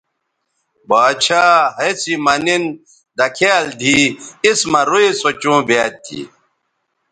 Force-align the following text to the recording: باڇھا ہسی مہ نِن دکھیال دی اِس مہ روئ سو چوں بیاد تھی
باڇھا 0.89 1.45
ہسی 1.79 2.13
مہ 2.23 2.35
نِن 2.45 2.63
دکھیال 3.17 3.65
دی 3.79 3.97
اِس 4.45 4.59
مہ 4.71 4.81
روئ 4.89 5.07
سو 5.19 5.29
چوں 5.41 5.59
بیاد 5.67 5.93
تھی 6.05 6.19